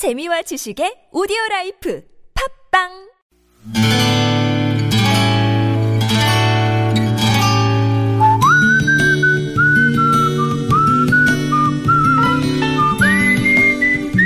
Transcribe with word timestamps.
재미와 0.00 0.40
지식의 0.40 1.12
오디오 1.12 1.36
life 1.50 2.00
팟빵 2.72 2.88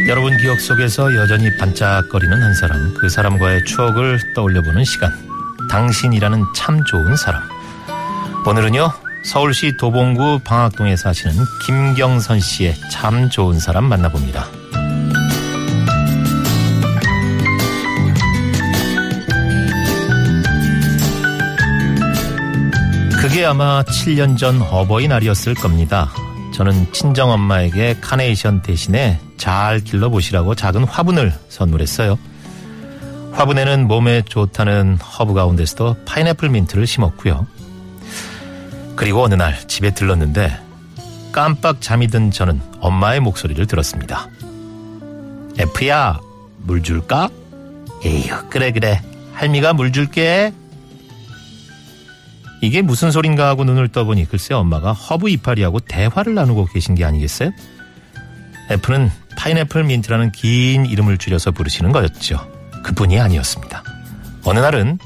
여러분 0.07 0.37
기억 0.37 0.61
속에서 0.61 1.13
여전히 1.17 1.51
반짝거리는 1.57 2.41
한 2.41 2.55
사람, 2.55 2.95
그 2.95 3.09
사람과의 3.09 3.65
추억을 3.65 4.21
떠올려보는 4.37 4.85
시간. 4.85 5.11
당신이라는 5.69 6.45
참 6.55 6.85
좋은 6.85 7.17
사람. 7.17 7.43
오늘은요, 8.47 8.93
서울시 9.25 9.77
도봉구 9.77 10.43
방학동에 10.45 10.95
사시는 10.95 11.35
김경선 11.67 12.39
씨의 12.39 12.77
참 12.93 13.29
좋은 13.29 13.59
사람 13.59 13.87
만나봅니다. 13.87 14.64
아마 23.45 23.83
7년 23.83 24.39
전 24.39 24.61
어버이날이었을 24.63 25.55
겁니다. 25.55 26.11
저는 26.55 26.93
친정엄마에게 26.93 27.97
카네이션 28.01 28.63
대신에 28.63 29.21
잘 29.37 29.81
길러보시라고 29.81 30.55
작은 30.55 30.85
화분을 30.85 31.33
선물했어요. 31.49 32.19
화분에는 33.33 33.87
몸에 33.89 34.23
좋다는 34.23 34.97
허브 34.99 35.35
가운데서도 35.35 35.97
파인애플 36.05 36.49
민트를 36.49 36.87
심었고요. 36.87 37.47
그리고 38.97 39.23
어느 39.23 39.35
날 39.35 39.67
집에 39.67 39.93
들렀는데 39.93 40.57
깜빡 41.33 41.81
잠이 41.81 42.07
든 42.07 42.31
저는 42.31 42.61
엄마의 42.81 43.21
목소리를 43.21 43.67
들었습니다. 43.67 44.29
에프야, 45.59 46.21
물 46.59 46.83
줄까? 46.83 47.29
에휴, 48.05 48.49
그래, 48.49 48.71
그래. 48.71 49.03
할미가 49.33 49.73
물 49.73 49.93
줄게. 49.93 50.53
이게 52.65 52.83
무슨 52.83 53.11
소린가 53.11 53.47
하고 53.47 53.65
눈을 53.65 53.89
떠보니 53.89 54.29
글쎄 54.29 54.55
엄마가 54.55 54.93
허브 54.93 55.29
이파리하고 55.29 55.81
대화를 55.81 56.35
나누고 56.35 56.67
계신 56.67 56.95
게 56.95 57.05
아니겠어요? 57.05 57.51
F는 58.71 59.11
파인애플 59.37 59.85
민트라는 59.85 60.33
긴 60.33 60.87
이름을 60.87 61.19
줄여서 61.19 61.51
부르시는 61.51 61.93
거였죠. 61.93 62.51
그뿐이 62.83 63.21
아니었습니다. 63.21 63.83
어느 64.45 64.59
날은 64.59 64.99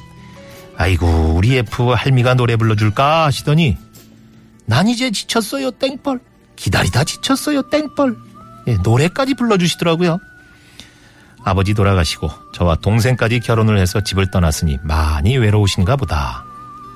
아이고 0.77 1.35
우리 1.35 1.57
F 1.57 1.93
할미가 1.93 2.35
노래 2.35 2.57
불러줄까 2.57 3.27
하시더니 3.27 3.77
난 4.65 4.87
이제 4.87 5.11
지쳤어요 5.11 5.73
땡벌 5.73 6.21
기다리다 6.55 7.05
지쳤어요 7.05 7.63
땡벌 7.71 8.17
예, 8.69 8.77
노래까지 8.83 9.35
불러주시더라고요. 9.35 10.19
아버지 11.43 11.73
돌아가시고 11.73 12.31
저와 12.53 12.77
동생까지 12.77 13.41
결혼을 13.41 13.79
해서 13.79 14.03
집을 14.03 14.31
떠났으니 14.31 14.79
많이 14.83 15.37
외로우신가 15.39 15.97
보다 15.97 16.45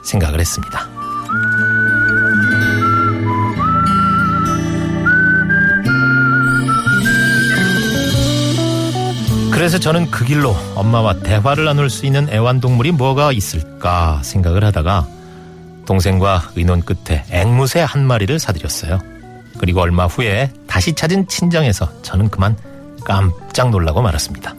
생각을 0.02 0.40
했습니다. 0.40 0.88
그래서 9.52 9.78
저는 9.78 10.10
그 10.10 10.24
길로 10.24 10.56
엄마와 10.74 11.20
대화를 11.20 11.66
나눌 11.66 11.88
수 11.88 12.04
있는 12.04 12.28
애완동물이 12.28 12.90
뭐가 12.92 13.30
있을까 13.30 14.20
생각을 14.24 14.64
하다가 14.64 15.06
동생과 15.86 16.50
의논 16.56 16.82
끝에 16.82 17.24
앵무새 17.30 17.80
한 17.80 18.04
마리를 18.04 18.36
사드렸어요. 18.40 19.00
그리고 19.58 19.80
얼마 19.80 20.06
후에 20.06 20.50
다시 20.66 20.94
찾은 20.94 21.28
친정에서 21.28 22.02
저는 22.02 22.28
그만 22.28 22.56
깜짝 23.04 23.70
놀라고 23.70 24.02
말았습니다. 24.02 24.54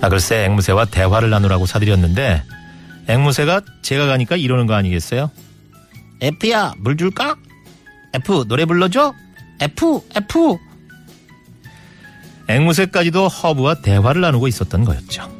아, 0.00 0.08
글쎄 0.08 0.44
앵무새와 0.44 0.86
대화를 0.86 1.28
나누라고 1.28 1.66
사드렸는데 1.66 2.42
앵무새가 3.10 3.62
제가 3.82 4.06
가니까 4.06 4.36
이러는 4.36 4.66
거 4.66 4.74
아니겠어요? 4.74 5.30
F야 6.20 6.74
물 6.78 6.96
줄까? 6.96 7.36
F 8.14 8.44
노래 8.46 8.64
불러줘? 8.64 9.14
F 9.60 10.02
F 10.14 10.58
앵무새까지도 12.48 13.28
허브와 13.28 13.74
대화를 13.74 14.20
나누고 14.20 14.48
있었던 14.48 14.84
거였죠. 14.84 15.30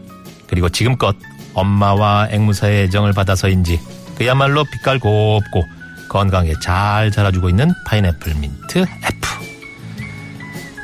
그리고 0.47 0.69
지금껏 0.69 1.17
엄마와 1.55 2.29
앵무새의 2.31 2.85
애정을 2.85 3.13
받아서인지 3.13 3.81
그야말로 4.17 4.65
빛깔 4.65 4.99
곱고 4.99 5.65
건강하게 6.09 6.55
잘 6.61 7.11
자라주고 7.11 7.49
있는 7.49 7.73
파인애플 7.87 8.35
민트 8.35 8.79
F. 8.81 9.31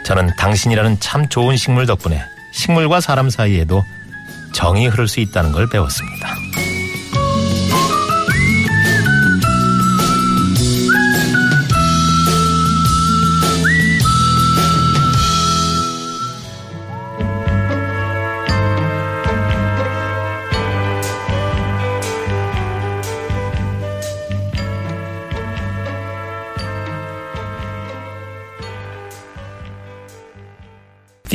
저는 0.05 0.31
당신이라는 0.39 1.01
참 1.01 1.29
좋은 1.29 1.57
식물 1.57 1.87
덕분에 1.87 2.23
식물과 2.53 3.01
사람 3.01 3.29
사이에도 3.29 3.83
정이 4.53 4.87
흐를 4.87 5.09
수 5.09 5.21
있다는 5.21 5.53
걸 5.53 5.69
배웠습니다. 5.69 6.46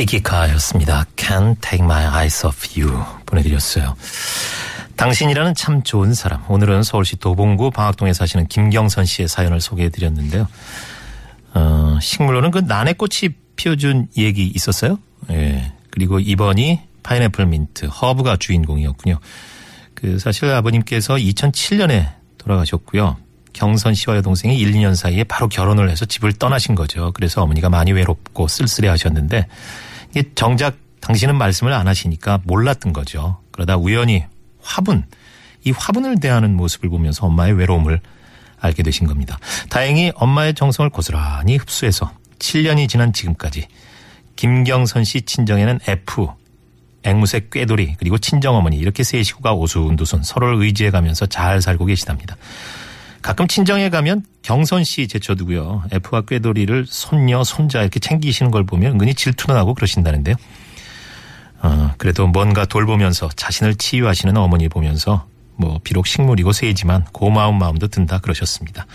피키카였습니다. 0.02 1.06
Can't 1.16 1.60
take 1.60 1.84
my 1.84 2.04
eyes 2.06 2.44
off 2.44 2.80
you 2.80 3.04
보내드렸어요. 3.24 3.94
당신이라는 4.96 5.54
참 5.54 5.82
좋은 5.82 6.12
사람. 6.12 6.42
오늘은 6.48 6.82
서울시 6.82 7.16
도봉구 7.16 7.70
방학동에 7.70 8.12
사시는 8.12 8.48
김경선 8.48 9.04
씨의 9.04 9.28
사연을 9.28 9.60
소개해드렸는데요. 9.60 10.48
어, 11.54 11.98
식물로는 12.00 12.50
그 12.50 12.58
난에 12.58 12.92
꽃이 12.92 13.34
피워준 13.54 14.08
얘기 14.16 14.46
있었어요. 14.46 14.98
예. 15.30 15.72
그리고 15.90 16.18
이번엔 16.18 16.80
파인애플 17.02 17.46
민트, 17.46 17.86
허브가 17.86 18.36
주인공이었군요. 18.36 19.18
그 19.94 20.18
사실 20.18 20.50
아버님께서 20.50 21.14
2007년에 21.14 22.10
돌아가셨고요. 22.38 23.18
경선 23.52 23.94
씨와 23.94 24.16
여동생이 24.16 24.58
1, 24.58 24.72
2년 24.72 24.96
사이에 24.96 25.24
바로 25.24 25.48
결혼을 25.48 25.90
해서 25.90 26.06
집을 26.06 26.32
떠나신 26.32 26.74
거죠. 26.74 27.12
그래서 27.12 27.42
어머니가 27.42 27.68
많이 27.68 27.92
외롭고 27.92 28.48
쓸쓸해 28.48 28.88
하셨는데 28.88 29.46
정작 30.34 30.76
당신은 31.00 31.36
말씀을 31.36 31.72
안 31.72 31.88
하시니까 31.88 32.40
몰랐던 32.44 32.92
거죠. 32.92 33.40
그러다 33.50 33.76
우연히 33.76 34.24
화분, 34.60 35.04
이 35.64 35.70
화분을 35.70 36.20
대하는 36.20 36.56
모습을 36.56 36.88
보면서 36.88 37.26
엄마의 37.26 37.52
외로움을 37.54 38.00
알게 38.60 38.82
되신 38.82 39.06
겁니다. 39.06 39.38
다행히 39.68 40.12
엄마의 40.14 40.54
정성을 40.54 40.88
고스란히 40.90 41.56
흡수해서 41.56 42.12
7년이 42.38 42.88
지난 42.88 43.12
지금까지 43.12 43.66
김경선 44.36 45.04
씨 45.04 45.22
친정에는 45.22 45.80
F, 45.88 46.28
앵무새 47.02 47.48
꾀돌이 47.50 47.96
그리고 47.98 48.18
친정어머니 48.18 48.76
이렇게 48.76 49.02
세 49.02 49.22
식구가 49.22 49.54
오순도순 49.54 50.22
서로를 50.22 50.62
의지해가면서 50.62 51.26
잘 51.26 51.60
살고 51.60 51.86
계시답니다. 51.86 52.36
가끔 53.22 53.46
친정에 53.46 53.88
가면 53.88 54.24
경선 54.42 54.84
씨 54.84 55.06
제쳐두고요. 55.06 55.84
F와 55.92 56.22
꾀돌이를 56.22 56.86
손녀, 56.88 57.44
손자 57.44 57.80
이렇게 57.80 58.00
챙기시는 58.00 58.50
걸 58.50 58.64
보면 58.64 58.92
은근히 58.92 59.14
질투는 59.14 59.58
하고 59.58 59.74
그러신다는데요. 59.74 60.34
어, 61.62 61.94
그래도 61.96 62.26
뭔가 62.26 62.64
돌보면서 62.64 63.30
자신을 63.36 63.76
치유하시는 63.76 64.36
어머니 64.36 64.68
보면서 64.68 65.26
뭐 65.54 65.78
비록 65.84 66.08
식물이고 66.08 66.50
새이지만 66.52 67.04
고마운 67.12 67.58
마음도 67.58 67.86
든다 67.86 68.18
그러셨습니다. 68.18 68.86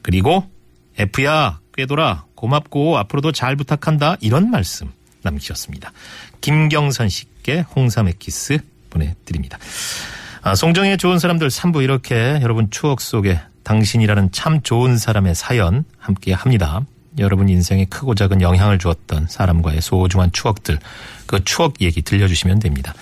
그리고 0.00 0.48
F야 0.96 1.60
꾀돌아 1.76 2.24
고맙고 2.34 2.96
앞으로도 2.96 3.32
잘 3.32 3.54
부탁한다 3.56 4.16
이런 4.20 4.50
말씀 4.50 4.90
남기셨습니다. 5.22 5.92
김경선 6.40 7.10
씨께 7.10 7.66
홍삼의 7.76 8.14
키스 8.18 8.58
보내드립니다. 8.88 9.58
아, 10.48 10.54
송정의 10.54 10.96
좋은 10.96 11.18
사람들 11.18 11.48
3부 11.48 11.84
이렇게 11.84 12.38
여러분 12.40 12.70
추억 12.70 13.02
속에 13.02 13.38
당신이라는 13.64 14.32
참 14.32 14.62
좋은 14.62 14.96
사람의 14.96 15.34
사연 15.34 15.84
함께 15.98 16.32
합니다. 16.32 16.80
여러분 17.18 17.50
인생에 17.50 17.84
크고 17.84 18.14
작은 18.14 18.40
영향을 18.40 18.78
주었던 18.78 19.26
사람과의 19.28 19.82
소중한 19.82 20.32
추억들 20.32 20.78
그 21.26 21.44
추억 21.44 21.82
얘기 21.82 22.00
들려주시면 22.00 22.60
됩니다. 22.60 22.94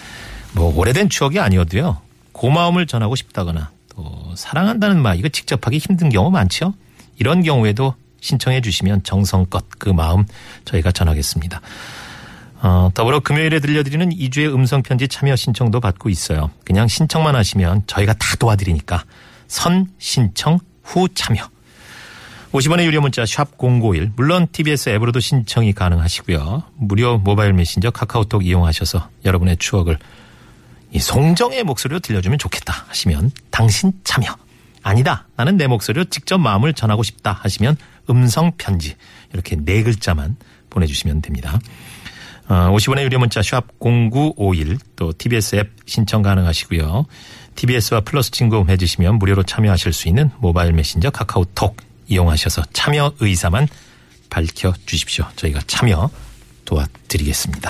뭐 0.55 0.77
오래된 0.77 1.09
추억이 1.09 1.39
아니어도요. 1.39 2.01
고마움을 2.33 2.89
전하고 2.89 3.15
싶다거나 3.15 3.71
또 3.95 4.33
사랑한다는 4.35 5.01
말 5.01 5.17
이거 5.17 5.29
직접 5.29 5.65
하기 5.65 5.79
힘든 5.79 6.09
경우 6.09 6.33
많죠. 6.33 6.75
이런 7.17 7.45
경우에도 7.45 7.95
신청해 8.23 8.61
주시면 8.61 9.05
정성껏 9.05 9.67
그 9.79 9.91
마음 9.91 10.25
저희가 10.65 10.91
전하겠습니다. 10.91 11.61
어, 12.63 12.91
더불어 12.95 13.21
금요일에 13.21 13.61
들려드리는 13.61 14.11
2주의 14.11 14.53
음성편지 14.53 15.09
참여 15.09 15.37
신청도 15.37 15.81
받고 15.81 16.09
있어요. 16.09 16.51
그냥 16.65 16.89
신청만 16.89 17.37
하시면 17.37 17.83
저희가 17.87 18.15
다 18.15 18.37
도와드리니까 18.39 19.05
선 19.47 19.89
신청 19.99 20.59
후 20.83 21.09
참여. 21.09 21.49
50원의 22.53 22.85
유료 22.85 23.01
문자 23.01 23.27
샵 23.27 23.59
051. 23.59 24.13
물론 24.17 24.47
TBS 24.51 24.89
앱으로도 24.91 25.21
신청이 25.21 25.75
가능하시고요. 25.75 26.63
무료 26.77 27.19
모바일 27.19 27.53
메신저 27.53 27.91
카카오톡 27.91 28.47
이용하셔서 28.47 29.11
여러분의 29.25 29.59
추억을 29.59 29.99
이 30.93 30.99
송정의 30.99 31.65
목소리로 31.65 32.01
들려주면 32.01 32.39
좋겠다 32.39 32.87
하시면 32.89 33.33
당신 33.51 33.93
참여. 34.05 34.35
아니다. 34.83 35.27
나는 35.37 35.57
내 35.57 35.67
목소리로 35.67 36.05
직접 36.07 36.39
마음을 36.39 36.73
전하고 36.73 37.03
싶다 37.03 37.33
하시면 37.33 37.77
음성 38.09 38.53
편지 38.57 38.95
이렇게 39.35 39.57
네 39.57 39.83
글자만 39.83 40.37
보내주시면 40.71 41.23
됩니다. 41.23 41.59
어, 42.49 42.71
50원의 42.73 43.03
유료 43.03 43.19
문자 43.19 43.43
샵 43.43 43.65
0951 43.81 44.79
또 44.95 45.13
TBS 45.17 45.57
앱 45.57 45.71
신청 45.87 46.23
가능하시고요. 46.23 47.07
TBS와 47.57 48.03
플러스 48.03 48.31
친구 48.31 48.65
해주시면 48.69 49.19
무료로 49.19 49.43
참여하실 49.43 49.93
수 49.93 50.09
있는 50.09 50.31
모바일 50.39 50.73
메신저 50.73 51.11
카카오톡 51.11 51.77
이용하셔서 52.09 52.63
참여 52.73 53.15
의사만 53.21 53.67
밝혀주십시오. 54.31 55.27
저희가 55.37 55.61
참여 55.67 56.11
도와드리겠습니다. 56.65 57.61